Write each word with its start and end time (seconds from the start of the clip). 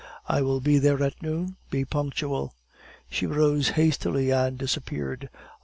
"I 0.27 0.41
will 0.41 0.59
be 0.61 0.79
there 0.79 1.03
at 1.03 1.21
noon. 1.21 1.57
Be 1.69 1.85
punctual." 1.85 2.55
She 3.11 3.27
rose 3.27 3.69
hastily, 3.77 4.31
and 4.31 4.57
disappeared. 4.57 5.29